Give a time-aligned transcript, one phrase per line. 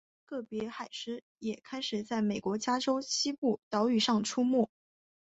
[0.25, 4.67] 个别海狮也开始在美国加州西部岛屿上出没。